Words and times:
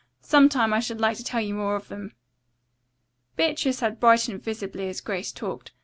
Some 0.23 0.49
time 0.49 0.73
I 0.73 0.79
should 0.79 0.99
like 0.99 1.17
to 1.17 1.23
tell 1.23 1.41
you 1.41 1.53
more 1.53 1.75
of 1.75 1.87
them." 1.89 2.15
Beatrice 3.35 3.81
had 3.81 3.99
brightened 3.99 4.41
visibly 4.43 4.89
as 4.89 4.99
Grace 4.99 5.31
talked. 5.31 5.73